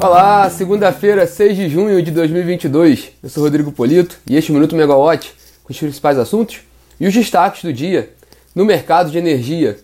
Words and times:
Olá, 0.00 0.50
segunda-feira, 0.50 1.26
6 1.26 1.56
de 1.56 1.68
junho 1.68 2.02
de 2.02 2.10
2022. 2.10 3.12
Eu 3.22 3.28
sou 3.30 3.44
Rodrigo 3.44 3.70
Polito 3.70 4.18
e 4.28 4.36
este 4.36 4.52
Minuto 4.52 4.74
Megawatt 4.74 5.32
com 5.62 5.72
os 5.72 5.78
principais 5.78 6.18
assuntos 6.18 6.60
e 6.98 7.06
os 7.06 7.14
destaques 7.14 7.62
do 7.62 7.72
dia 7.72 8.10
no 8.54 8.64
mercado 8.64 9.10
de 9.10 9.18
energia. 9.18 9.78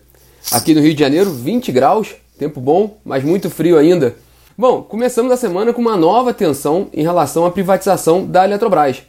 Aqui 0.51 0.75
no 0.75 0.81
Rio 0.81 0.93
de 0.93 0.99
Janeiro, 0.99 1.31
20 1.31 1.71
graus, 1.71 2.15
tempo 2.37 2.59
bom, 2.59 2.97
mas 3.05 3.23
muito 3.23 3.49
frio 3.49 3.77
ainda. 3.77 4.15
Bom, 4.57 4.83
começamos 4.83 5.31
a 5.31 5.37
semana 5.37 5.73
com 5.73 5.81
uma 5.81 5.95
nova 5.95 6.33
tensão 6.33 6.89
em 6.93 7.01
relação 7.01 7.45
à 7.45 7.51
privatização 7.51 8.25
da 8.25 8.43
Eletrobras. 8.43 9.01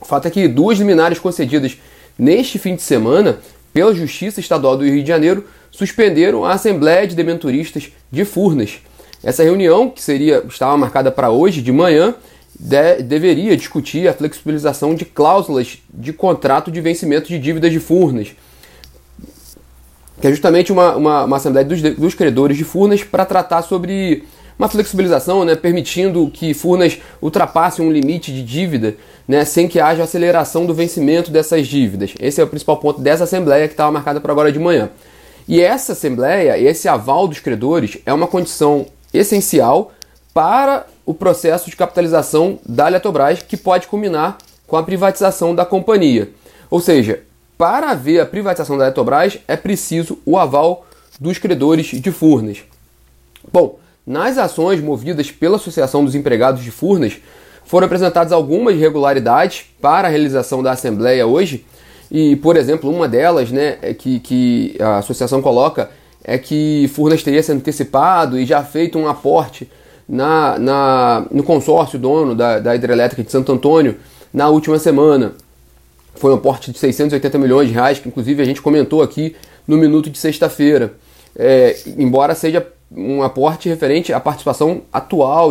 O 0.00 0.06
fato 0.06 0.26
é 0.26 0.30
que 0.30 0.48
duas 0.48 0.78
liminares 0.78 1.18
concedidas 1.18 1.76
neste 2.18 2.58
fim 2.58 2.74
de 2.74 2.82
semana 2.82 3.38
pela 3.72 3.94
Justiça 3.94 4.40
Estadual 4.40 4.76
do 4.76 4.84
Rio 4.84 5.02
de 5.02 5.08
Janeiro 5.08 5.44
suspenderam 5.70 6.44
a 6.44 6.52
Assembleia 6.52 7.06
de 7.06 7.14
Dementuristas 7.14 7.92
de 8.10 8.24
Furnas. 8.24 8.78
Essa 9.24 9.42
reunião, 9.42 9.88
que 9.88 10.02
seria 10.02 10.44
estava 10.46 10.76
marcada 10.76 11.10
para 11.10 11.30
hoje 11.30 11.62
de 11.62 11.72
manhã, 11.72 12.14
de, 12.58 13.02
deveria 13.02 13.56
discutir 13.56 14.06
a 14.06 14.12
flexibilização 14.12 14.94
de 14.94 15.04
cláusulas 15.04 15.78
de 15.92 16.12
contrato 16.12 16.70
de 16.70 16.80
vencimento 16.80 17.28
de 17.28 17.38
dívidas 17.38 17.72
de 17.72 17.80
Furnas, 17.80 18.28
que 20.20 20.26
é 20.26 20.30
justamente 20.30 20.70
uma, 20.70 20.94
uma, 20.94 21.24
uma 21.24 21.36
assembleia 21.36 21.66
dos, 21.66 21.80
dos 21.80 22.14
credores 22.14 22.56
de 22.56 22.64
Furnas 22.64 23.02
para 23.02 23.24
tratar 23.24 23.62
sobre 23.62 24.24
uma 24.58 24.68
flexibilização, 24.68 25.44
né, 25.44 25.56
permitindo 25.56 26.30
que 26.32 26.54
Furnas 26.54 26.98
ultrapasse 27.20 27.82
um 27.82 27.90
limite 27.90 28.32
de 28.32 28.42
dívida 28.42 28.94
né, 29.26 29.44
sem 29.44 29.66
que 29.66 29.80
haja 29.80 30.04
aceleração 30.04 30.64
do 30.66 30.74
vencimento 30.74 31.30
dessas 31.30 31.66
dívidas. 31.66 32.14
Esse 32.20 32.40
é 32.40 32.44
o 32.44 32.46
principal 32.46 32.76
ponto 32.76 33.00
dessa 33.00 33.24
assembleia 33.24 33.66
que 33.66 33.74
estava 33.74 33.90
marcada 33.90 34.20
para 34.20 34.30
agora 34.30 34.52
de 34.52 34.58
manhã. 34.58 34.90
E 35.48 35.60
essa 35.60 35.92
assembleia, 35.92 36.58
esse 36.58 36.88
aval 36.88 37.26
dos 37.26 37.40
credores, 37.40 37.98
é 38.06 38.12
uma 38.12 38.26
condição 38.26 38.86
essencial 39.14 39.92
para 40.34 40.86
o 41.06 41.14
processo 41.14 41.70
de 41.70 41.76
capitalização 41.76 42.58
da 42.66 42.88
Eletrobras, 42.88 43.40
que 43.40 43.56
pode 43.56 43.86
culminar 43.86 44.36
com 44.66 44.76
a 44.76 44.82
privatização 44.82 45.54
da 45.54 45.64
companhia. 45.64 46.30
Ou 46.70 46.80
seja, 46.80 47.22
para 47.56 47.90
haver 47.90 48.20
a 48.20 48.26
privatização 48.26 48.76
da 48.76 48.84
Eletrobras 48.84 49.38
é 49.46 49.56
preciso 49.56 50.18
o 50.26 50.36
aval 50.36 50.84
dos 51.20 51.38
credores 51.38 51.86
de 51.86 52.10
Furnas. 52.10 52.64
Bom, 53.52 53.78
nas 54.06 54.36
ações 54.36 54.80
movidas 54.80 55.30
pela 55.30 55.56
Associação 55.56 56.04
dos 56.04 56.14
Empregados 56.14 56.62
de 56.62 56.70
Furnas, 56.70 57.16
foram 57.64 57.86
apresentadas 57.86 58.32
algumas 58.32 58.74
irregularidades 58.74 59.64
para 59.80 60.08
a 60.08 60.10
realização 60.10 60.62
da 60.62 60.72
Assembleia 60.72 61.26
hoje, 61.26 61.64
e, 62.10 62.36
por 62.36 62.56
exemplo, 62.56 62.90
uma 62.90 63.08
delas, 63.08 63.50
né, 63.50 63.78
é 63.80 63.94
que, 63.94 64.20
que 64.20 64.76
a 64.78 64.98
associação 64.98 65.40
coloca 65.40 65.90
é 66.24 66.38
que 66.38 66.90
Furnas 66.94 67.22
teria 67.22 67.42
se 67.42 67.52
antecipado 67.52 68.38
e 68.38 68.46
já 68.46 68.64
feito 68.64 68.98
um 68.98 69.06
aporte 69.06 69.70
na, 70.08 70.58
na, 70.58 71.26
no 71.30 71.42
consórcio 71.42 71.98
dono 71.98 72.34
da, 72.34 72.58
da 72.58 72.74
hidrelétrica 72.74 73.22
de 73.22 73.30
Santo 73.30 73.52
Antônio 73.52 73.96
na 74.32 74.48
última 74.48 74.78
semana. 74.78 75.32
Foi 76.14 76.32
um 76.32 76.36
aporte 76.36 76.72
de 76.72 76.78
680 76.78 77.38
milhões 77.38 77.68
de 77.68 77.74
reais, 77.74 77.98
que 77.98 78.08
inclusive 78.08 78.40
a 78.42 78.44
gente 78.44 78.62
comentou 78.62 79.02
aqui 79.02 79.36
no 79.66 79.76
minuto 79.76 80.08
de 80.08 80.18
sexta-feira. 80.18 80.94
É, 81.36 81.76
embora 81.98 82.34
seja 82.34 82.66
um 82.96 83.22
aporte 83.22 83.68
referente 83.68 84.12
à 84.12 84.20
participação 84.20 84.82
atual, 84.92 85.50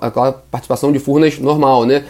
aquela, 0.00 0.32
participação 0.50 0.92
de 0.92 0.98
Furnas 0.98 1.38
normal, 1.38 1.84
né, 1.84 2.04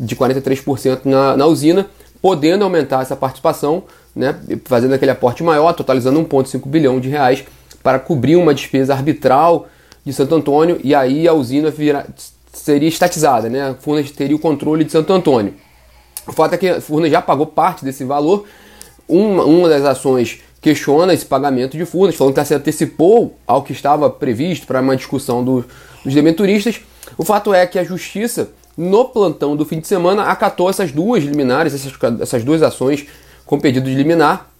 de 0.00 0.16
43% 0.16 1.00
na, 1.04 1.36
na 1.36 1.46
usina, 1.46 1.86
podendo 2.22 2.64
aumentar 2.64 3.02
essa 3.02 3.14
participação, 3.14 3.82
né, 4.18 4.34
fazendo 4.64 4.94
aquele 4.94 5.12
aporte 5.12 5.44
maior, 5.44 5.72
totalizando 5.72 6.20
1,5 6.20 6.66
bilhão 6.66 6.98
de 6.98 7.08
reais 7.08 7.44
para 7.84 8.00
cobrir 8.00 8.34
uma 8.34 8.52
despesa 8.52 8.92
arbitral 8.92 9.68
de 10.04 10.12
Santo 10.12 10.34
Antônio 10.34 10.80
e 10.82 10.92
aí 10.92 11.28
a 11.28 11.32
usina 11.32 11.70
vira, 11.70 12.04
seria 12.52 12.88
estatizada, 12.88 13.48
né, 13.48 13.70
a 13.70 13.74
Furnas 13.74 14.10
teria 14.10 14.34
o 14.34 14.38
controle 14.40 14.82
de 14.82 14.90
Santo 14.90 15.12
Antônio. 15.12 15.54
O 16.26 16.32
fato 16.32 16.54
é 16.54 16.58
que 16.58 16.68
a 16.68 16.80
Furnas 16.80 17.12
já 17.12 17.22
pagou 17.22 17.46
parte 17.46 17.84
desse 17.84 18.02
valor, 18.02 18.44
uma, 19.08 19.44
uma 19.44 19.68
das 19.68 19.84
ações 19.84 20.40
questiona 20.60 21.14
esse 21.14 21.24
pagamento 21.24 21.76
de 21.76 21.86
Furnas, 21.86 22.16
falando 22.16 22.34
que 22.34 22.44
se 22.44 22.54
antecipou 22.54 23.36
ao 23.46 23.62
que 23.62 23.72
estava 23.72 24.10
previsto 24.10 24.66
para 24.66 24.80
uma 24.80 24.96
discussão 24.96 25.44
do, 25.44 25.64
dos 26.04 26.12
debenturistas. 26.12 26.80
O 27.16 27.22
fato 27.24 27.54
é 27.54 27.64
que 27.68 27.78
a 27.78 27.84
Justiça, 27.84 28.50
no 28.76 29.04
plantão 29.04 29.54
do 29.54 29.64
fim 29.64 29.78
de 29.78 29.86
semana, 29.86 30.24
acatou 30.24 30.68
essas 30.68 30.90
duas 30.90 31.22
liminares, 31.22 31.72
essas, 31.72 31.92
essas 32.20 32.42
duas 32.42 32.62
ações 32.64 33.06
com 33.48 33.58
pedido 33.58 33.88
de 33.88 33.96
liminar. 33.96 34.50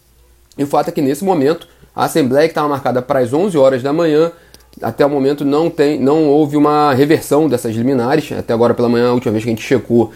E 0.57 0.65
o 0.65 0.67
fato 0.67 0.89
é 0.89 0.93
que 0.93 1.01
nesse 1.01 1.23
momento, 1.23 1.69
a 1.95 2.07
Assembleia 2.07 2.49
que 2.49 2.53
estava 2.53 2.67
marcada 2.69 3.01
para 3.01 3.21
as 3.21 3.33
11 3.33 3.57
horas 3.57 3.83
da 3.83 3.93
manhã, 3.93 4.33
até 4.83 5.05
o 5.05 5.11
momento 5.11 5.45
não, 5.45 5.69
tem, 5.71 6.01
não 6.01 6.27
houve 6.27 6.57
uma 6.57 6.93
reversão 6.95 7.49
dessas 7.49 7.77
liminares. 7.77 8.33
Até 8.33 8.53
agora 8.53 8.75
pela 8.75 8.89
manhã, 8.89 9.11
a 9.11 9.13
última 9.13 9.33
vez 9.33 9.45
que 9.45 9.51
a 9.51 9.53
gente 9.53 9.63
checou, 9.63 10.13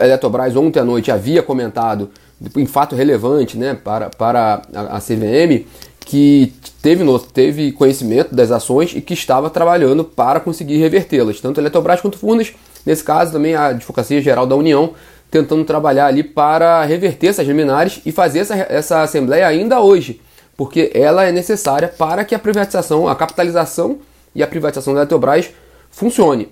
a 0.00 0.04
Eletrobras 0.04 0.54
ontem 0.54 0.78
à 0.78 0.84
noite 0.84 1.10
havia 1.10 1.42
comentado 1.42 2.10
em 2.56 2.66
fato 2.66 2.94
relevante 2.94 3.56
né, 3.56 3.74
para, 3.74 4.10
para 4.10 4.62
a, 4.72 4.96
a 4.96 5.00
CVM, 5.00 5.66
que 6.00 6.52
teve, 6.80 7.04
teve 7.32 7.72
conhecimento 7.72 8.34
das 8.34 8.50
ações 8.50 8.92
e 8.94 9.00
que 9.00 9.14
estava 9.14 9.50
trabalhando 9.50 10.04
para 10.04 10.40
conseguir 10.40 10.76
revertê-las, 10.76 11.40
tanto 11.40 11.58
a 11.58 11.62
Eletrobras 11.62 12.00
quanto 12.00 12.18
Furnas, 12.18 12.52
nesse 12.84 13.02
caso 13.02 13.32
também 13.32 13.54
a 13.54 13.68
Advocacia 13.68 14.20
Geral 14.20 14.46
da 14.46 14.54
União, 14.54 14.92
tentando 15.30 15.64
trabalhar 15.64 16.06
ali 16.06 16.22
para 16.22 16.84
reverter 16.84 17.28
essas 17.28 17.46
liminares 17.46 18.00
e 18.04 18.12
fazer 18.12 18.40
essa, 18.40 18.54
essa 18.54 19.02
assembleia 19.02 19.46
ainda 19.46 19.80
hoje, 19.80 20.20
porque 20.56 20.90
ela 20.94 21.24
é 21.24 21.32
necessária 21.32 21.88
para 21.88 22.24
que 22.24 22.34
a 22.34 22.38
privatização, 22.38 23.06
a 23.06 23.14
capitalização 23.14 23.98
e 24.34 24.42
a 24.42 24.46
privatização 24.46 24.94
da 24.94 25.00
Eletrobras 25.00 25.50
funcione. 25.90 26.48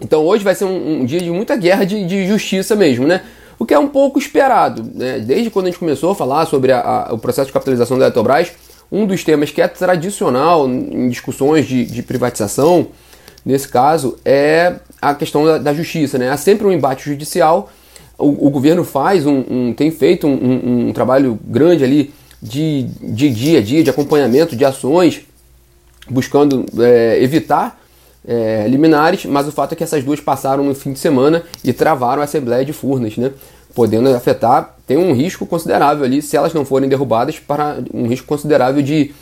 Então 0.00 0.24
hoje 0.24 0.44
vai 0.44 0.54
ser 0.54 0.64
um, 0.64 1.00
um 1.00 1.04
dia 1.04 1.20
de 1.20 1.30
muita 1.30 1.56
guerra 1.56 1.84
de, 1.84 2.06
de 2.06 2.26
justiça 2.26 2.76
mesmo, 2.76 3.06
né? 3.06 3.22
o 3.58 3.66
que 3.66 3.74
é 3.74 3.78
um 3.78 3.88
pouco 3.88 4.18
esperado. 4.18 4.88
Né? 4.94 5.18
Desde 5.18 5.50
quando 5.50 5.66
a 5.66 5.70
gente 5.70 5.80
começou 5.80 6.12
a 6.12 6.14
falar 6.14 6.46
sobre 6.46 6.72
a, 6.72 6.80
a, 6.80 7.12
o 7.12 7.18
processo 7.18 7.48
de 7.48 7.52
capitalização 7.52 7.98
da 7.98 8.04
Eletrobras, 8.04 8.52
um 8.90 9.04
dos 9.04 9.24
temas 9.24 9.50
que 9.50 9.60
é 9.60 9.68
tradicional 9.68 10.68
em 10.68 11.08
discussões 11.08 11.66
de, 11.66 11.84
de 11.84 12.02
privatização, 12.02 12.88
nesse 13.44 13.68
caso, 13.68 14.16
é 14.24 14.76
a 15.02 15.14
questão 15.14 15.44
da, 15.44 15.58
da, 15.58 15.74
justiça. 15.74 16.16
Né? 16.16 16.30
Há 16.30 16.36
sempre 16.36 16.66
um 16.66 16.72
embate 16.72 17.04
judicial, 17.04 17.70
o, 18.18 18.48
o 18.48 18.50
governo 18.50 18.82
faz 18.84 19.24
um, 19.24 19.44
um 19.48 19.72
tem 19.72 19.90
feito 19.90 20.26
um, 20.26 20.88
um, 20.88 20.92
trabalho 20.92 21.38
grande 21.44 21.84
ali 21.84 22.12
de, 22.42 22.82
de 23.00 23.30
dia 23.30 23.60
a 23.60 23.62
dia, 23.62 23.84
de 23.84 23.90
acompanhamento 23.90 24.56
de 24.56 24.64
ações, 24.64 25.22
buscando 26.10 26.66
é, 26.80 27.22
evitar 27.22 27.80
é, 28.26 28.66
liminares, 28.68 29.24
mas 29.24 29.46
o 29.46 29.52
fato 29.52 29.72
é 29.72 29.76
que 29.76 29.84
essas 29.84 30.02
duas 30.02 30.20
passaram 30.20 30.64
no 30.64 30.74
fim 30.74 30.92
de 30.92 30.98
semana 30.98 31.44
e 31.62 31.72
travaram 31.72 32.20
a 32.20 32.24
Assembleia 32.24 32.64
de 32.64 32.72
Furnas, 32.72 33.16
né? 33.16 33.32
podendo 33.74 34.08
afetar, 34.08 34.76
tem 34.86 34.96
um 34.96 35.12
risco 35.12 35.46
considerável 35.46 36.04
ali, 36.04 36.20
se 36.20 36.36
elas 36.36 36.52
não 36.52 36.64
forem 36.64 36.88
derrubadas, 36.88 37.38
para 37.38 37.78
um 37.94 38.08
risco 38.08 38.26
considerável 38.26 38.82
de, 38.82 39.14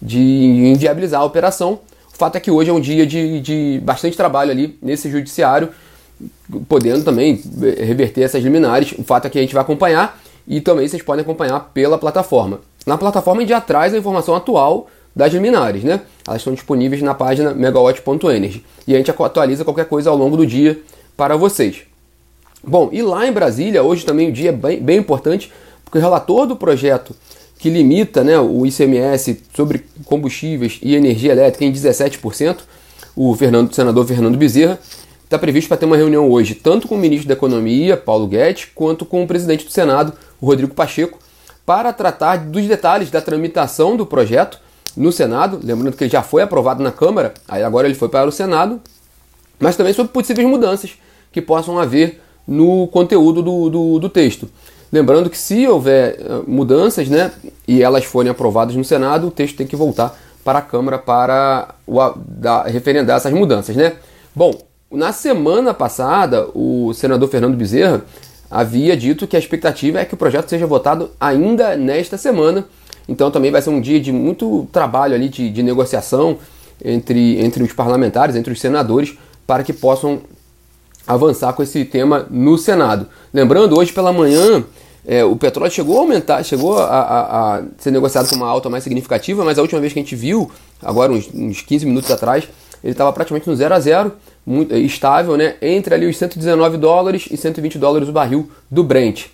de 0.00 0.18
inviabilizar 0.18 1.20
a 1.20 1.24
operação. 1.24 1.80
O 2.12 2.16
fato 2.16 2.36
é 2.36 2.40
que 2.40 2.50
hoje 2.50 2.70
é 2.70 2.72
um 2.72 2.80
dia 2.80 3.06
de, 3.06 3.40
de 3.40 3.80
bastante 3.84 4.16
trabalho 4.16 4.50
ali 4.50 4.78
nesse 4.80 5.10
judiciário, 5.10 5.70
podendo 6.68 7.04
também 7.04 7.40
reverter 7.78 8.22
essas 8.22 8.42
liminares. 8.42 8.92
O 8.92 9.04
fato 9.04 9.26
é 9.26 9.30
que 9.30 9.38
a 9.38 9.40
gente 9.40 9.54
vai 9.54 9.62
acompanhar 9.62 10.20
e 10.46 10.60
também 10.60 10.88
vocês 10.88 11.02
podem 11.02 11.22
acompanhar 11.22 11.70
pela 11.72 11.98
plataforma. 11.98 12.60
Na 12.86 12.96
plataforma 12.96 13.40
a 13.40 13.42
gente 13.42 13.50
já 13.50 13.60
traz 13.60 13.92
a 13.92 13.98
informação 13.98 14.34
atual 14.34 14.88
das 15.14 15.32
liminares, 15.32 15.82
né? 15.84 16.00
Elas 16.26 16.40
estão 16.40 16.54
disponíveis 16.54 17.02
na 17.02 17.12
página 17.12 17.52
megawatt.energy 17.52 18.64
e 18.86 18.94
a 18.94 18.98
gente 18.98 19.10
atualiza 19.10 19.64
qualquer 19.64 19.86
coisa 19.86 20.10
ao 20.10 20.16
longo 20.16 20.36
do 20.36 20.46
dia 20.46 20.80
para 21.16 21.36
vocês. 21.36 21.82
Bom, 22.62 22.88
e 22.92 23.02
lá 23.02 23.26
em 23.26 23.32
Brasília, 23.32 23.82
hoje 23.82 24.04
também 24.04 24.28
um 24.28 24.32
dia 24.32 24.52
bem, 24.52 24.80
bem 24.80 24.98
importante, 24.98 25.52
porque 25.84 25.98
o 25.98 26.00
relator 26.00 26.46
do 26.46 26.56
projeto 26.56 27.14
que 27.58 27.68
limita 27.68 28.22
né, 28.22 28.38
o 28.38 28.64
ICMS 28.64 29.42
sobre 29.54 29.84
combustíveis 30.04 30.78
e 30.82 30.94
energia 30.94 31.32
elétrica 31.32 31.64
em 31.64 31.72
17%, 31.72 32.58
o, 33.16 33.34
Fernando, 33.34 33.70
o 33.70 33.74
senador 33.74 34.06
Fernando 34.06 34.38
Bezerra, 34.38 34.78
está 35.28 35.38
previsto 35.38 35.68
para 35.68 35.76
ter 35.76 35.84
uma 35.84 35.96
reunião 35.96 36.30
hoje, 36.30 36.54
tanto 36.54 36.88
com 36.88 36.94
o 36.94 36.98
ministro 36.98 37.28
da 37.28 37.34
Economia, 37.34 37.98
Paulo 37.98 38.26
Guedes, 38.26 38.66
quanto 38.74 39.04
com 39.04 39.22
o 39.22 39.26
presidente 39.26 39.66
do 39.66 39.70
Senado, 39.70 40.14
Rodrigo 40.42 40.72
Pacheco, 40.74 41.18
para 41.66 41.92
tratar 41.92 42.38
dos 42.38 42.66
detalhes 42.66 43.10
da 43.10 43.20
tramitação 43.20 43.94
do 43.94 44.06
projeto 44.06 44.58
no 44.96 45.12
Senado, 45.12 45.60
lembrando 45.62 45.94
que 45.94 46.04
ele 46.04 46.10
já 46.10 46.22
foi 46.22 46.40
aprovado 46.40 46.82
na 46.82 46.90
Câmara, 46.90 47.34
aí 47.46 47.62
agora 47.62 47.86
ele 47.86 47.94
foi 47.94 48.08
para 48.08 48.26
o 48.26 48.32
Senado, 48.32 48.80
mas 49.60 49.76
também 49.76 49.92
sobre 49.92 50.12
possíveis 50.12 50.48
mudanças 50.48 50.92
que 51.30 51.42
possam 51.42 51.78
haver 51.78 52.22
no 52.46 52.88
conteúdo 52.88 53.42
do, 53.42 53.68
do, 53.68 53.98
do 53.98 54.08
texto. 54.08 54.48
Lembrando 54.90 55.28
que 55.28 55.36
se 55.36 55.68
houver 55.68 56.16
eh, 56.18 56.42
mudanças 56.46 57.06
né, 57.10 57.30
e 57.66 57.82
elas 57.82 58.06
forem 58.06 58.30
aprovadas 58.30 58.74
no 58.74 58.82
Senado, 58.82 59.26
o 59.26 59.30
texto 59.30 59.56
tem 59.56 59.66
que 59.66 59.76
voltar 59.76 60.18
para 60.42 60.60
a 60.60 60.62
Câmara 60.62 60.98
para 60.98 61.74
o, 61.86 61.98
da, 62.16 62.62
referendar 62.62 63.18
essas 63.18 63.34
mudanças. 63.34 63.76
Né? 63.76 63.92
Bom, 64.34 64.67
na 64.90 65.12
semana 65.12 65.74
passada, 65.74 66.48
o 66.54 66.92
senador 66.94 67.28
Fernando 67.28 67.56
Bezerra 67.56 68.02
havia 68.50 68.96
dito 68.96 69.26
que 69.26 69.36
a 69.36 69.38
expectativa 69.38 70.00
é 70.00 70.04
que 70.04 70.14
o 70.14 70.16
projeto 70.16 70.48
seja 70.48 70.66
votado 70.66 71.10
ainda 71.20 71.76
nesta 71.76 72.16
semana 72.16 72.64
então 73.08 73.30
também 73.30 73.50
vai 73.50 73.62
ser 73.62 73.70
um 73.70 73.80
dia 73.80 73.98
de 73.98 74.12
muito 74.12 74.68
trabalho 74.70 75.14
ali 75.14 75.28
de, 75.28 75.48
de 75.48 75.62
negociação 75.62 76.36
entre, 76.84 77.42
entre 77.42 77.62
os 77.62 77.72
parlamentares, 77.72 78.36
entre 78.36 78.52
os 78.52 78.60
senadores, 78.60 79.16
para 79.46 79.62
que 79.64 79.72
possam 79.72 80.20
avançar 81.06 81.54
com 81.54 81.62
esse 81.62 81.86
tema 81.86 82.26
no 82.28 82.58
Senado. 82.58 83.06
Lembrando, 83.32 83.78
hoje 83.78 83.92
pela 83.92 84.12
manhã 84.12 84.62
é, 85.06 85.24
o 85.24 85.36
petróleo 85.36 85.72
chegou 85.72 85.96
a 85.96 86.00
aumentar, 86.00 86.42
chegou 86.44 86.78
a, 86.78 86.84
a, 86.84 87.56
a, 87.56 87.62
ser 87.78 87.90
negociado 87.90 88.28
com 88.28 88.36
uma 88.36 88.46
alta 88.46 88.68
mais 88.68 88.84
significativa, 88.84 89.42
mas 89.42 89.58
a 89.58 89.62
última 89.62 89.80
vez 89.80 89.94
que 89.94 89.98
a 89.98 90.02
gente 90.02 90.14
viu, 90.14 90.50
agora 90.82 91.10
uns, 91.10 91.30
uns 91.32 91.62
15 91.62 91.86
minutos 91.86 92.10
atrás, 92.10 92.46
ele 92.82 92.92
estava 92.92 93.12
praticamente 93.12 93.48
no 93.48 93.56
0 93.56 93.74
a 93.74 93.80
0 93.80 94.12
muito 94.46 94.74
estável, 94.74 95.36
né, 95.36 95.56
entre 95.60 95.94
ali 95.94 96.06
os 96.06 96.16
119 96.16 96.76
dólares 96.78 97.28
e 97.30 97.36
120 97.36 97.78
dólares 97.78 98.08
o 98.08 98.12
barril 98.12 98.50
do 98.70 98.82
Brent. 98.82 99.26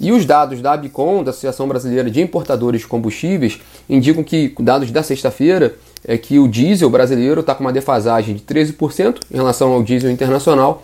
E 0.00 0.12
os 0.12 0.24
dados 0.24 0.60
da 0.60 0.72
ABCOM, 0.74 1.24
da 1.24 1.30
Associação 1.30 1.66
Brasileira 1.66 2.08
de 2.08 2.20
Importadores 2.20 2.82
de 2.82 2.86
Combustíveis, 2.86 3.60
indicam 3.90 4.22
que, 4.22 4.54
dados 4.60 4.90
da 4.92 5.02
sexta-feira, 5.02 5.74
é 6.06 6.16
que 6.16 6.38
o 6.38 6.46
diesel 6.46 6.88
brasileiro 6.88 7.40
está 7.40 7.54
com 7.54 7.64
uma 7.64 7.72
defasagem 7.72 8.36
de 8.36 8.42
13% 8.42 9.16
em 9.30 9.36
relação 9.36 9.72
ao 9.72 9.82
diesel 9.82 10.10
internacional 10.10 10.82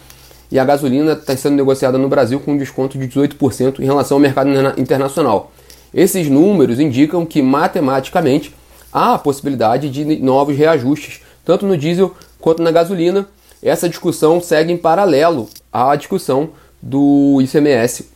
e 0.50 0.58
a 0.58 0.64
gasolina 0.64 1.12
está 1.12 1.36
sendo 1.36 1.56
negociada 1.56 1.96
no 1.96 2.08
Brasil 2.08 2.40
com 2.40 2.52
um 2.52 2.58
desconto 2.58 2.98
de 2.98 3.08
18% 3.08 3.80
em 3.80 3.84
relação 3.84 4.16
ao 4.16 4.20
mercado 4.20 4.50
internacional. 4.76 5.52
Esses 5.92 6.28
números 6.28 6.80
indicam 6.80 7.24
que 7.24 7.40
matematicamente 7.40 8.54
há 8.92 9.14
a 9.14 9.18
possibilidade 9.18 9.88
de 9.88 10.04
novos 10.16 10.56
reajustes, 10.56 11.20
tanto 11.44 11.66
no 11.66 11.76
diesel 11.76 12.14
quanto 12.40 12.62
na 12.62 12.70
gasolina. 12.70 13.26
Essa 13.62 13.88
discussão 13.88 14.40
segue 14.40 14.72
em 14.72 14.76
paralelo 14.76 15.48
à 15.72 15.94
discussão 15.96 16.50
do 16.80 17.40
ICMS 17.42 18.08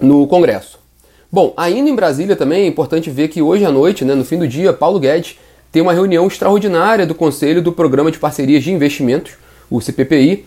no 0.00 0.26
Congresso. 0.26 0.78
Bom, 1.30 1.52
ainda 1.56 1.88
em 1.88 1.94
Brasília 1.94 2.34
também 2.34 2.64
é 2.64 2.66
importante 2.66 3.10
ver 3.10 3.28
que 3.28 3.40
hoje 3.40 3.64
à 3.64 3.70
noite, 3.70 4.04
né, 4.04 4.14
no 4.14 4.24
fim 4.24 4.38
do 4.38 4.48
dia, 4.48 4.72
Paulo 4.72 4.98
Guedes 4.98 5.38
tem 5.70 5.80
uma 5.80 5.92
reunião 5.92 6.26
extraordinária 6.26 7.06
do 7.06 7.14
Conselho 7.14 7.62
do 7.62 7.72
Programa 7.72 8.10
de 8.10 8.18
Parcerias 8.18 8.64
de 8.64 8.72
Investimentos, 8.72 9.34
o 9.70 9.80
CPPI, 9.80 10.44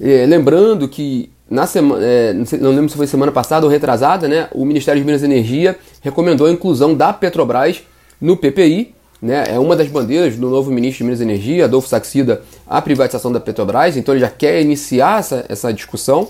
é, 0.00 0.24
lembrando 0.26 0.88
que 0.88 1.30
na 1.50 1.66
semana, 1.66 2.02
é, 2.02 2.32
não 2.58 2.70
lembro 2.70 2.88
se 2.88 2.96
foi 2.96 3.06
semana 3.06 3.30
passada 3.30 3.66
ou 3.66 3.70
retrasada, 3.70 4.26
né, 4.26 4.48
o 4.52 4.64
Ministério 4.64 4.98
de 4.98 5.04
Minas 5.04 5.22
e 5.22 5.26
Energia 5.26 5.78
recomendou 6.00 6.46
a 6.46 6.50
inclusão 6.50 6.94
da 6.94 7.12
Petrobras 7.12 7.82
no 8.18 8.36
PPI. 8.36 8.94
Né, 9.22 9.44
é 9.46 9.58
uma 9.58 9.76
das 9.76 9.86
bandeiras 9.86 10.34
do 10.34 10.50
novo 10.50 10.68
ministro 10.72 10.98
de 10.98 11.04
Minas 11.04 11.20
e 11.20 11.22
Energia, 11.22 11.66
Adolfo 11.66 11.86
Saxida, 11.86 12.42
a 12.66 12.82
privatização 12.82 13.30
da 13.30 13.38
Petrobras, 13.38 13.96
então 13.96 14.12
ele 14.12 14.20
já 14.20 14.28
quer 14.28 14.60
iniciar 14.60 15.20
essa, 15.20 15.44
essa 15.48 15.72
discussão. 15.72 16.28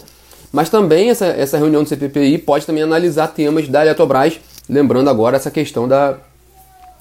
Mas 0.53 0.69
também 0.69 1.09
essa, 1.09 1.25
essa 1.25 1.57
reunião 1.57 1.83
do 1.83 1.89
CPPI 1.89 2.37
pode 2.37 2.67
também 2.67 2.83
analisar 2.83 3.29
temas 3.29 3.67
da 3.67 3.81
Eletrobras, 3.81 4.39
lembrando 4.69 5.09
agora 5.09 5.39
essa 5.39 5.51
questão 5.51 5.89
da, 5.89 6.19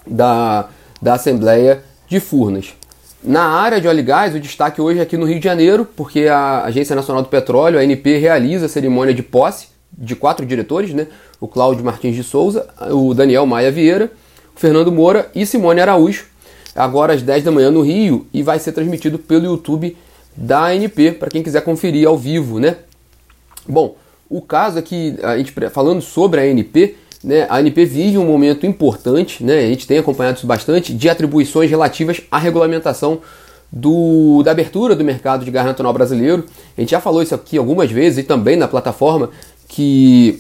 da, 0.08 0.70
da 1.02 1.16
Assembleia 1.16 1.84
de 2.08 2.22
Furnas. 2.22 2.74
Na 3.22 3.44
área 3.44 3.82
de 3.82 3.88
óleo 3.88 4.00
e 4.00 4.04
gás, 4.04 4.34
o 4.34 4.40
destaque 4.40 4.82
hoje 4.82 5.00
é 5.00 5.02
aqui 5.02 5.18
no 5.18 5.26
Rio 5.26 5.40
de 5.40 5.44
Janeiro, 5.44 5.86
porque 5.96 6.28
a 6.28 6.64
Agência 6.64 6.96
Nacional 6.96 7.22
do 7.22 7.30
Petróleo, 7.30 7.78
a 7.78 7.82
ANP, 7.82 8.18
realiza 8.18 8.66
a 8.66 8.70
cerimônia 8.70 9.14
de 9.14 9.22
posse 9.22 9.68
de 9.92 10.16
quatro 10.16 10.46
diretores, 10.46 10.94
né? 10.94 11.08
O 11.40 11.48
Cláudio 11.48 11.84
Martins 11.84 12.16
de 12.16 12.24
Souza, 12.24 12.68
o 12.90 13.14
Daniel 13.14 13.46
Maia 13.46 13.72
Vieira, 13.72 14.12
Fernando 14.62 14.92
Moura 14.92 15.28
e 15.34 15.44
Simone 15.44 15.82
Araújo, 15.82 16.26
agora 16.76 17.16
às 17.16 17.24
10 17.24 17.44
da 17.44 17.52
manhã 17.52 17.72
no 17.72 17.82
Rio, 17.82 18.28
e 18.32 18.44
vai 18.44 18.60
ser 18.60 18.72
transmitido 18.74 19.18
pelo 19.18 19.46
YouTube 19.46 19.98
da 20.38 20.68
ANP, 20.68 21.14
para 21.14 21.32
quem 21.32 21.42
quiser 21.42 21.62
conferir 21.62 22.08
ao 22.08 22.16
vivo, 22.16 22.60
né? 22.60 22.76
Bom, 23.68 23.96
o 24.30 24.40
caso 24.40 24.78
é 24.78 24.82
que, 24.84 25.18
a 25.24 25.36
gente, 25.36 25.52
falando 25.72 26.00
sobre 26.00 26.40
a 26.40 26.44
ANP, 26.44 26.96
né, 27.24 27.48
a 27.50 27.58
ANP 27.58 27.86
vive 27.86 28.20
um 28.20 28.26
momento 28.26 28.68
importante, 28.68 29.44
né, 29.44 29.66
a 29.66 29.68
gente 29.68 29.88
tem 29.88 29.98
acompanhado 29.98 30.38
isso 30.38 30.46
bastante, 30.46 30.94
de 30.94 31.10
atribuições 31.10 31.68
relativas 31.68 32.22
à 32.30 32.38
regulamentação 32.38 33.20
do, 33.72 34.44
da 34.44 34.52
abertura 34.52 34.96
do 34.96 35.04
mercado 35.04 35.44
de 35.44 35.50
gás 35.50 35.66
natural 35.66 35.92
brasileiro. 35.92 36.46
A 36.78 36.82
gente 36.82 36.92
já 36.92 37.02
falou 37.02 37.24
isso 37.24 37.34
aqui 37.34 37.58
algumas 37.58 37.90
vezes 37.90 38.20
e 38.20 38.24
também 38.24 38.58
na 38.58 38.68
plataforma 38.68 39.32
que 39.68 40.40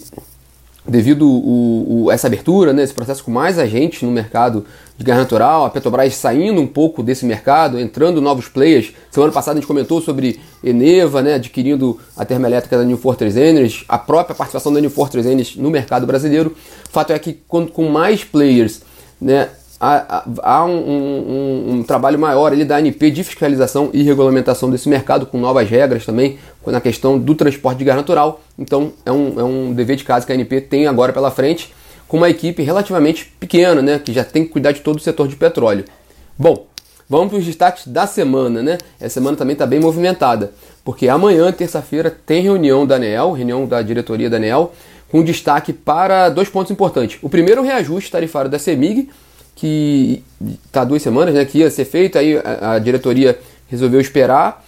devido 0.87 1.27
o, 1.27 2.05
o, 2.05 2.11
essa 2.11 2.27
abertura, 2.27 2.73
né, 2.73 2.83
esse 2.83 2.93
processo 2.93 3.23
com 3.23 3.31
mais 3.31 3.59
agentes 3.59 4.01
no 4.01 4.11
mercado 4.11 4.65
de 4.97 5.03
gás 5.03 5.17
natural, 5.17 5.65
a 5.65 5.69
Petrobras 5.69 6.15
saindo 6.15 6.59
um 6.59 6.67
pouco 6.67 7.03
desse 7.03 7.25
mercado, 7.25 7.79
entrando 7.79 8.19
novos 8.19 8.47
players. 8.47 8.93
Semana 9.09 9.31
passada 9.31 9.57
a 9.57 9.61
gente 9.61 9.67
comentou 9.67 10.01
sobre 10.01 10.39
Eneva, 10.63 11.21
né, 11.21 11.35
adquirindo 11.35 11.99
a 12.17 12.25
termoelétrica 12.25 12.77
da 12.77 12.83
New 12.83 12.97
Fortress 12.97 13.37
Energy, 13.37 13.85
a 13.87 13.97
própria 13.97 14.35
participação 14.35 14.73
da 14.73 14.81
New 14.81 14.89
Fortress 14.89 15.27
Energy 15.27 15.59
no 15.59 15.69
mercado 15.69 16.05
brasileiro. 16.07 16.55
O 16.87 16.91
fato 16.91 17.13
é 17.13 17.19
que 17.19 17.39
quando, 17.47 17.71
com 17.71 17.87
mais 17.89 18.23
players, 18.23 18.81
né, 19.19 19.49
há, 19.81 20.23
há 20.43 20.63
um, 20.63 20.77
um, 20.77 21.73
um, 21.73 21.83
trabalho 21.83 22.19
maior 22.19 22.51
ali 22.51 22.63
da 22.63 22.77
ANP 22.77 23.09
de 23.09 23.23
fiscalização 23.23 23.89
e 23.91 24.03
regulamentação 24.03 24.69
desse 24.69 24.87
mercado, 24.87 25.25
com 25.25 25.39
novas 25.39 25.67
regras 25.67 26.05
também 26.05 26.37
na 26.67 26.79
questão 26.79 27.17
do 27.17 27.33
transporte 27.33 27.79
de 27.79 27.85
gás 27.85 27.97
natural. 27.97 28.41
Então 28.59 28.93
é 29.03 29.11
um, 29.11 29.39
é 29.39 29.43
um 29.43 29.73
dever 29.73 29.95
de 29.95 30.03
casa 30.03 30.25
que 30.25 30.31
a 30.31 30.35
ANP 30.35 30.61
tem 30.61 30.85
agora 30.85 31.11
pela 31.11 31.31
frente, 31.31 31.73
com 32.07 32.17
uma 32.17 32.29
equipe 32.29 32.61
relativamente 32.61 33.25
pequena, 33.39 33.81
né, 33.81 33.97
que 33.97 34.13
já 34.13 34.23
tem 34.23 34.43
que 34.43 34.51
cuidar 34.51 34.71
de 34.71 34.81
todo 34.81 34.97
o 34.97 35.01
setor 35.01 35.27
de 35.27 35.35
petróleo. 35.35 35.85
Bom, 36.37 36.67
vamos 37.09 37.29
para 37.29 37.39
os 37.39 37.45
destaques 37.45 37.87
da 37.87 38.05
semana, 38.05 38.61
né? 38.61 38.77
Essa 38.99 39.15
semana 39.15 39.35
também 39.35 39.53
está 39.53 39.65
bem 39.65 39.79
movimentada, 39.79 40.51
porque 40.83 41.07
amanhã, 41.07 41.51
terça-feira, 41.51 42.15
tem 42.25 42.43
reunião 42.43 42.85
da 42.85 42.95
ANEEL, 42.95 43.31
reunião 43.31 43.65
da 43.65 43.81
diretoria 43.81 44.29
da 44.29 44.37
ANEEL, 44.37 44.73
com 45.09 45.23
destaque 45.23 45.73
para 45.73 46.29
dois 46.29 46.49
pontos 46.49 46.71
importantes. 46.71 47.17
O 47.21 47.29
primeiro, 47.29 47.61
o 47.61 47.63
reajuste 47.63 48.11
tarifário 48.11 48.49
da 48.49 48.59
CEMIG, 48.59 49.09
que 49.61 50.23
está 50.65 50.83
duas 50.83 51.03
semanas, 51.03 51.35
né, 51.35 51.45
que 51.45 51.59
ia 51.59 51.69
ser 51.69 51.85
feito, 51.85 52.17
aí 52.17 52.35
a, 52.35 52.73
a, 52.73 52.79
diretoria 52.79 53.37
resolveu 53.69 54.01
esperar. 54.01 54.65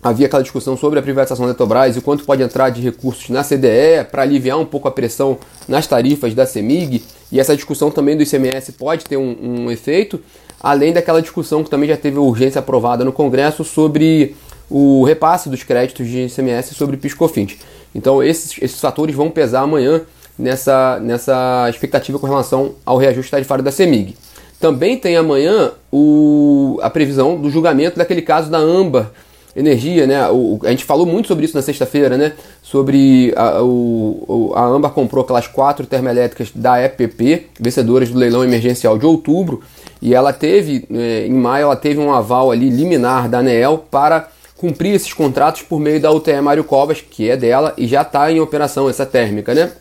Havia 0.00 0.26
aquela 0.26 0.42
discussão 0.42 0.76
sobre 0.76 1.00
a 1.00 1.02
privatização 1.02 1.46
da 1.46 1.50
Eletrobras 1.50 1.96
e 1.96 2.00
quanto 2.00 2.24
pode 2.24 2.44
entrar 2.44 2.70
de 2.70 2.80
recursos 2.80 3.28
na 3.28 3.42
CDE 3.42 4.04
para 4.08 4.22
aliviar 4.22 4.56
um 4.56 4.64
pouco 4.64 4.86
a 4.86 4.90
pressão 4.92 5.36
nas 5.66 5.84
tarifas 5.84 6.32
da 6.32 6.46
CEMIG. 6.46 7.02
E 7.32 7.40
essa 7.40 7.56
discussão 7.56 7.90
também 7.90 8.16
do 8.16 8.22
ICMS 8.22 8.72
pode 8.72 9.04
ter 9.04 9.16
um, 9.16 9.36
um 9.40 9.70
efeito, 9.70 10.20
além 10.60 10.92
daquela 10.92 11.20
discussão 11.20 11.64
que 11.64 11.70
também 11.70 11.88
já 11.88 11.96
teve 11.96 12.18
urgência 12.18 12.60
aprovada 12.60 13.04
no 13.04 13.12
Congresso 13.12 13.64
sobre 13.64 14.36
o 14.70 15.02
repasse 15.02 15.48
dos 15.48 15.64
créditos 15.64 16.06
de 16.06 16.26
ICMS 16.26 16.72
sobre 16.74 16.96
PiscoFins. 16.96 17.56
Então 17.92 18.22
esses, 18.22 18.56
esses 18.62 18.80
fatores 18.80 19.14
vão 19.14 19.28
pesar 19.28 19.62
amanhã 19.62 20.02
nessa, 20.42 20.98
nessa 21.00 21.66
expectativa 21.70 22.18
com 22.18 22.26
relação 22.26 22.72
ao 22.84 22.98
reajuste 22.98 23.30
tarifário 23.30 23.64
da 23.64 23.70
CEMIG. 23.70 24.16
Também 24.60 24.96
tem 24.96 25.16
amanhã 25.16 25.72
o, 25.90 26.78
a 26.82 26.90
previsão 26.90 27.40
do 27.40 27.48
julgamento 27.50 27.96
daquele 27.96 28.22
caso 28.22 28.50
da 28.50 28.58
Amba 28.58 29.12
Energia, 29.54 30.06
né? 30.06 30.28
O, 30.30 30.58
a 30.64 30.70
gente 30.70 30.84
falou 30.84 31.04
muito 31.04 31.28
sobre 31.28 31.44
isso 31.44 31.54
na 31.54 31.62
sexta-feira, 31.62 32.16
né? 32.16 32.32
Sobre 32.62 33.34
a, 33.36 33.62
o, 33.62 34.52
a 34.54 34.64
Amba 34.64 34.88
comprou 34.88 35.22
aquelas 35.22 35.46
quatro 35.46 35.86
termoelétricas 35.86 36.50
da 36.54 36.82
EPP, 36.82 37.48
vencedoras 37.60 38.08
do 38.08 38.18
leilão 38.18 38.42
emergencial 38.42 38.96
de 38.96 39.04
outubro, 39.04 39.62
e 40.00 40.14
ela 40.14 40.32
teve, 40.32 40.86
é, 40.90 41.26
em 41.26 41.34
maio, 41.34 41.64
ela 41.64 41.76
teve 41.76 42.00
um 42.00 42.12
aval 42.12 42.50
ali 42.50 42.70
liminar 42.70 43.28
da 43.28 43.38
ANEEL 43.38 43.84
para 43.90 44.28
cumprir 44.56 44.94
esses 44.94 45.12
contratos 45.12 45.62
por 45.62 45.78
meio 45.78 46.00
da 46.00 46.10
UTE 46.10 46.40
Mário 46.40 46.64
Covas, 46.64 47.00
que 47.00 47.28
é 47.28 47.36
dela, 47.36 47.74
e 47.76 47.86
já 47.86 48.02
está 48.02 48.32
em 48.32 48.40
operação 48.40 48.88
essa 48.88 49.04
térmica, 49.04 49.52
né? 49.52 49.72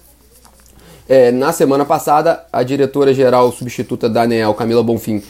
É, 1.07 1.31
na 1.31 1.51
semana 1.51 1.85
passada, 1.85 2.43
a 2.51 2.63
diretora-geral 2.63 3.51
substituta 3.51 4.09
da 4.09 4.23
Camila 4.57 4.83
Bonfim, 4.83 5.21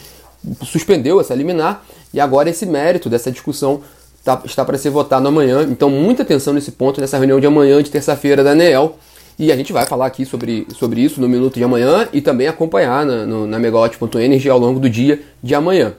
suspendeu 0.62 1.20
essa 1.20 1.34
liminar 1.34 1.84
e 2.12 2.20
agora 2.20 2.50
esse 2.50 2.66
mérito 2.66 3.08
dessa 3.08 3.30
discussão 3.30 3.80
tá, 4.24 4.40
está 4.44 4.64
para 4.64 4.76
ser 4.76 4.90
votado 4.90 5.26
amanhã. 5.26 5.62
Então, 5.62 5.88
muita 5.90 6.22
atenção 6.22 6.52
nesse 6.52 6.72
ponto, 6.72 7.00
nessa 7.00 7.16
reunião 7.16 7.40
de 7.40 7.46
amanhã, 7.46 7.82
de 7.82 7.90
terça-feira 7.90 8.42
da 8.42 8.50
ANEEL. 8.50 8.96
E 9.38 9.50
a 9.50 9.56
gente 9.56 9.72
vai 9.72 9.86
falar 9.86 10.06
aqui 10.06 10.26
sobre, 10.26 10.66
sobre 10.78 11.00
isso 11.00 11.20
no 11.20 11.28
minuto 11.28 11.54
de 11.54 11.64
amanhã 11.64 12.06
e 12.12 12.20
também 12.20 12.46
acompanhar 12.46 13.06
na, 13.06 13.24
no, 13.24 13.46
na 13.46 13.58
megawatt.energy 13.58 14.48
ao 14.48 14.58
longo 14.58 14.78
do 14.78 14.90
dia 14.90 15.22
de 15.42 15.54
amanhã. 15.54 15.94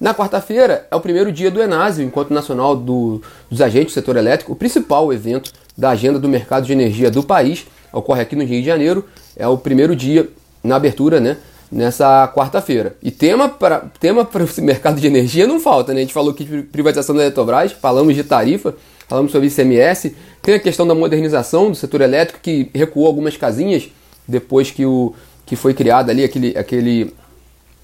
Na 0.00 0.14
quarta-feira 0.14 0.86
é 0.90 0.96
o 0.96 1.00
primeiro 1.00 1.30
dia 1.30 1.50
do 1.50 1.62
Enásio, 1.62 2.04
Encontro 2.04 2.34
Nacional 2.34 2.74
do, 2.74 3.22
dos 3.48 3.60
Agentes 3.60 3.92
do 3.92 3.94
Setor 3.94 4.16
Elétrico, 4.16 4.52
o 4.52 4.56
principal 4.56 5.12
evento 5.12 5.52
da 5.76 5.90
agenda 5.90 6.18
do 6.18 6.28
mercado 6.28 6.66
de 6.66 6.72
energia 6.72 7.10
do 7.10 7.22
país 7.22 7.66
ocorre 7.92 8.22
aqui 8.22 8.34
no 8.34 8.44
Rio 8.44 8.60
de 8.60 8.66
Janeiro. 8.66 9.04
É 9.36 9.46
o 9.46 9.56
primeiro 9.58 9.94
dia 9.94 10.28
na 10.62 10.76
abertura, 10.76 11.20
né? 11.20 11.36
Nessa 11.70 12.30
quarta-feira. 12.34 12.96
E 13.02 13.10
tema 13.10 13.48
para 13.48 13.80
tema 13.98 14.24
para 14.24 14.44
o 14.44 14.48
mercado 14.58 15.00
de 15.00 15.06
energia 15.06 15.46
não 15.46 15.58
falta, 15.58 15.92
né? 15.92 16.00
A 16.00 16.02
gente 16.02 16.12
falou 16.12 16.32
aqui 16.32 16.44
de 16.44 16.62
privatização 16.62 17.14
da 17.14 17.22
Eletrobras, 17.22 17.72
falamos 17.72 18.14
de 18.14 18.22
tarifa, 18.22 18.74
falamos 19.08 19.32
sobre 19.32 19.48
ICMS, 19.48 20.14
tem 20.42 20.54
a 20.54 20.58
questão 20.58 20.86
da 20.86 20.94
modernização 20.94 21.70
do 21.70 21.74
setor 21.74 22.02
elétrico 22.02 22.40
que 22.42 22.70
recuou 22.74 23.06
algumas 23.06 23.36
casinhas 23.36 23.88
depois 24.28 24.70
que, 24.70 24.84
o, 24.84 25.14
que 25.46 25.56
foi 25.56 25.72
criada 25.72 26.12
ali 26.12 26.24
aquele, 26.24 26.56
aquele, 26.56 27.14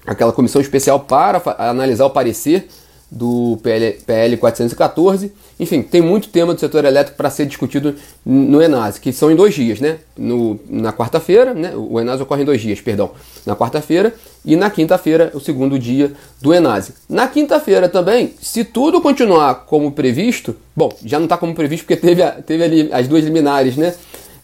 aquela 0.05 0.31
comissão 0.31 0.61
especial 0.61 0.99
para 0.99 1.41
analisar 1.57 2.05
o 2.05 2.09
parecer 2.09 2.67
do 3.11 3.57
PL, 3.63 3.99
PL 4.05 4.37
414. 4.37 5.31
Enfim, 5.59 5.81
tem 5.81 6.01
muito 6.01 6.29
tema 6.29 6.53
do 6.53 6.59
setor 6.59 6.85
elétrico 6.85 7.17
para 7.17 7.29
ser 7.29 7.45
discutido 7.45 7.95
no 8.25 8.61
Enase, 8.61 8.99
que 8.99 9.11
são 9.11 9.31
em 9.31 9.35
dois 9.35 9.53
dias, 9.53 9.79
né? 9.79 9.97
No, 10.17 10.59
na 10.69 10.93
quarta-feira, 10.93 11.53
né? 11.53 11.73
O 11.75 11.99
Enase 11.99 12.21
ocorre 12.21 12.43
em 12.43 12.45
dois 12.45 12.61
dias, 12.61 12.79
perdão. 12.79 13.11
Na 13.45 13.55
quarta-feira 13.55 14.13
e 14.45 14.55
na 14.55 14.69
quinta-feira, 14.69 15.31
o 15.33 15.39
segundo 15.39 15.79
dia 15.79 16.11
do 16.41 16.53
Enase. 16.53 16.93
Na 17.09 17.27
quinta-feira 17.27 17.89
também, 17.89 18.33
se 18.41 18.63
tudo 18.63 19.01
continuar 19.01 19.65
como 19.65 19.91
previsto, 19.91 20.55
bom, 20.75 20.91
já 21.03 21.17
não 21.17 21.25
está 21.25 21.37
como 21.37 21.55
previsto 21.55 21.85
porque 21.85 21.97
teve, 21.97 22.23
teve 22.43 22.63
ali 22.63 22.89
as 22.91 23.07
duas 23.07 23.23
liminares, 23.23 23.75
né? 23.75 23.95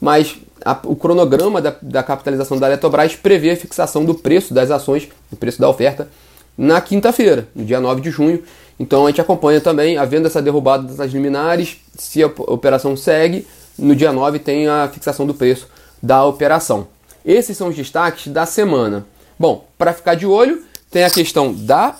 Mas 0.01 0.35
a, 0.63 0.79
o 0.83 0.95
cronograma 0.95 1.61
da, 1.61 1.75
da 1.81 2.01
capitalização 2.01 2.57
da 2.57 2.67
Eletrobras 2.67 3.15
prevê 3.15 3.51
a 3.51 3.55
fixação 3.55 4.03
do 4.03 4.15
preço 4.15 4.53
das 4.53 4.71
ações, 4.71 5.07
o 5.31 5.35
preço 5.35 5.61
da 5.61 5.69
oferta, 5.69 6.09
na 6.57 6.79
quinta-feira, 6.81 7.47
no 7.55 7.65
dia 7.65 7.79
9 7.79 8.01
de 8.01 8.11
junho. 8.11 8.41
Então 8.79 9.05
a 9.05 9.09
gente 9.09 9.21
acompanha 9.21 9.61
também, 9.61 9.97
havendo 9.97 10.27
essa 10.27 10.41
derrubada 10.41 10.93
das 10.93 11.11
liminares, 11.11 11.77
se 11.97 12.23
a 12.23 12.27
operação 12.27 12.95
segue, 12.95 13.47
no 13.77 13.95
dia 13.95 14.11
9 14.11 14.39
tem 14.39 14.67
a 14.67 14.89
fixação 14.91 15.25
do 15.25 15.33
preço 15.33 15.67
da 16.01 16.25
operação. 16.25 16.87
Esses 17.25 17.57
são 17.57 17.69
os 17.69 17.75
destaques 17.75 18.31
da 18.31 18.45
semana. 18.45 19.05
Bom, 19.37 19.65
para 19.77 19.93
ficar 19.93 20.15
de 20.15 20.25
olho, 20.25 20.63
tem 20.91 21.03
a 21.03 21.09
questão 21.09 21.53
da 21.53 21.95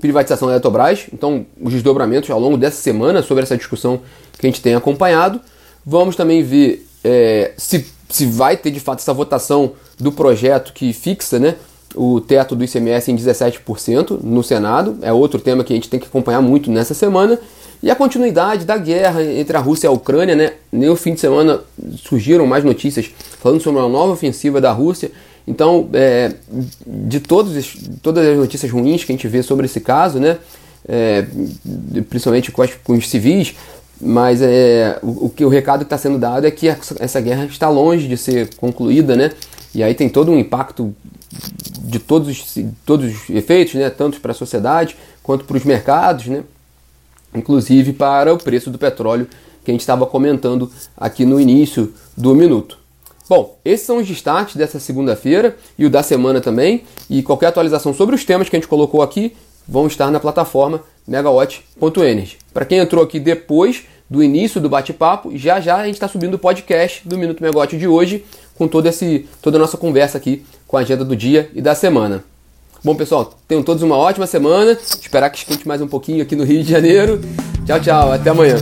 privatização 0.00 0.48
da 0.48 0.54
Eletrobras, 0.54 1.06
então 1.12 1.46
os 1.60 1.72
desdobramentos 1.72 2.28
ao 2.30 2.40
longo 2.40 2.56
dessa 2.56 2.82
semana 2.82 3.22
sobre 3.22 3.44
essa 3.44 3.56
discussão 3.56 4.00
que 4.38 4.46
a 4.46 4.50
gente 4.50 4.60
tem 4.60 4.74
acompanhado. 4.74 5.40
Vamos 5.86 6.16
também 6.16 6.42
ver 6.42 6.86
é, 7.02 7.52
se, 7.56 7.86
se 8.08 8.26
vai 8.26 8.56
ter 8.56 8.70
de 8.70 8.80
fato 8.80 8.98
essa 8.98 9.12
votação 9.12 9.72
do 9.98 10.10
projeto 10.10 10.72
que 10.72 10.92
fixa 10.92 11.38
né, 11.38 11.56
o 11.94 12.20
teto 12.20 12.56
do 12.56 12.64
ICMS 12.64 13.10
em 13.10 13.16
17% 13.16 14.20
no 14.22 14.42
Senado, 14.42 14.98
é 15.02 15.12
outro 15.12 15.40
tema 15.40 15.64
que 15.64 15.72
a 15.72 15.76
gente 15.76 15.88
tem 15.88 16.00
que 16.00 16.06
acompanhar 16.06 16.40
muito 16.40 16.70
nessa 16.70 16.94
semana. 16.94 17.38
E 17.82 17.90
a 17.90 17.96
continuidade 17.96 18.64
da 18.64 18.78
guerra 18.78 19.22
entre 19.22 19.56
a 19.56 19.60
Rússia 19.60 19.86
e 19.86 19.88
a 19.88 19.92
Ucrânia, 19.92 20.34
né? 20.34 20.52
No 20.72 20.96
fim 20.96 21.14
de 21.14 21.20
semana 21.20 21.60
surgiram 21.96 22.46
mais 22.46 22.64
notícias 22.64 23.10
falando 23.40 23.60
sobre 23.60 23.80
uma 23.80 23.88
nova 23.88 24.12
ofensiva 24.12 24.60
da 24.60 24.72
Rússia 24.72 25.10
então, 25.46 25.88
é, 25.92 26.32
de 26.86 27.20
todos, 27.20 27.76
todas 28.02 28.26
as 28.26 28.36
notícias 28.36 28.70
ruins 28.70 29.04
que 29.04 29.12
a 29.12 29.14
gente 29.14 29.28
vê 29.28 29.42
sobre 29.42 29.66
esse 29.66 29.80
caso, 29.80 30.18
né, 30.18 30.38
é, 30.88 31.26
principalmente 32.08 32.50
com, 32.50 32.62
as, 32.62 32.74
com, 32.74 32.94
os 32.94 33.08
civis, 33.08 33.54
mas 34.00 34.40
é, 34.40 34.98
o, 35.02 35.28
que 35.28 35.44
o 35.44 35.48
recado 35.48 35.80
que 35.80 35.84
está 35.84 35.98
sendo 35.98 36.18
dado 36.18 36.46
é 36.46 36.50
que 36.50 36.66
essa 36.98 37.20
guerra 37.20 37.44
está 37.44 37.68
longe 37.68 38.08
de 38.08 38.16
ser 38.16 38.54
concluída, 38.56 39.14
né, 39.14 39.32
e 39.74 39.82
aí 39.82 39.94
tem 39.94 40.08
todo 40.08 40.32
um 40.32 40.38
impacto 40.38 40.94
de 41.98 42.00
todos 42.00 42.28
os, 42.28 42.64
todos 42.84 43.06
os 43.06 43.30
efeitos, 43.30 43.74
né, 43.74 43.88
tanto 43.88 44.20
para 44.20 44.32
a 44.32 44.34
sociedade 44.34 44.96
quanto 45.22 45.44
para 45.44 45.56
os 45.56 45.64
mercados, 45.64 46.26
né, 46.26 46.44
inclusive 47.34 47.92
para 47.92 48.34
o 48.34 48.38
preço 48.38 48.70
do 48.70 48.78
petróleo 48.78 49.28
que 49.64 49.70
a 49.70 49.74
gente 49.74 49.80
estava 49.80 50.06
comentando 50.06 50.70
aqui 50.96 51.24
no 51.24 51.40
início 51.40 51.94
do 52.16 52.34
minuto. 52.34 52.78
Bom, 53.26 53.58
esses 53.64 53.86
são 53.86 53.98
os 53.98 54.06
destaques 54.06 54.54
dessa 54.54 54.78
segunda-feira 54.78 55.56
e 55.78 55.86
o 55.86 55.90
da 55.90 56.02
semana 56.02 56.42
também. 56.42 56.84
E 57.08 57.22
qualquer 57.22 57.46
atualização 57.46 57.94
sobre 57.94 58.14
os 58.14 58.22
temas 58.22 58.50
que 58.50 58.56
a 58.56 58.58
gente 58.58 58.68
colocou 58.68 59.00
aqui 59.00 59.34
vão 59.66 59.86
estar 59.86 60.10
na 60.10 60.20
plataforma 60.20 60.82
megawatt.energy. 61.08 62.36
Para 62.52 62.66
quem 62.66 62.78
entrou 62.78 63.02
aqui 63.02 63.18
depois 63.18 63.84
do 64.10 64.22
início 64.22 64.60
do 64.60 64.68
bate-papo, 64.68 65.36
já 65.36 65.58
já 65.58 65.76
a 65.76 65.86
gente 65.86 65.94
está 65.94 66.06
subindo 66.06 66.34
o 66.34 66.38
podcast 66.38 67.08
do 67.08 67.16
Minuto 67.16 67.42
Megawatt 67.42 67.78
de 67.78 67.88
hoje 67.88 68.26
com 68.54 68.68
todo 68.68 68.86
esse, 68.86 69.26
toda 69.40 69.56
a 69.56 69.60
nossa 69.60 69.78
conversa 69.78 70.18
aqui 70.18 70.44
com 70.74 70.78
a 70.78 70.80
agenda 70.80 71.04
do 71.04 71.14
dia 71.14 71.48
e 71.54 71.62
da 71.62 71.72
semana. 71.72 72.24
Bom, 72.82 72.96
pessoal, 72.96 73.32
tenham 73.46 73.62
todos 73.62 73.84
uma 73.84 73.96
ótima 73.96 74.26
semana. 74.26 74.76
Esperar 75.00 75.30
que 75.30 75.38
esquente 75.38 75.68
mais 75.68 75.80
um 75.80 75.86
pouquinho 75.86 76.20
aqui 76.20 76.34
no 76.34 76.42
Rio 76.42 76.64
de 76.64 76.68
Janeiro. 76.68 77.20
Tchau, 77.64 77.78
tchau. 77.78 78.12
Até 78.12 78.30
amanhã. 78.30 78.56